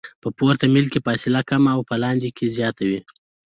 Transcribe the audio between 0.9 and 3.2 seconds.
کې فاصله کمه او په لاندې کې زیاته وي